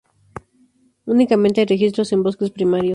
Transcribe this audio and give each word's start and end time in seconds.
Únicamente 1.05 1.59
hay 1.61 1.67
registros 1.67 2.11
en 2.11 2.23
bosques 2.23 2.49
primarios. 2.49 2.89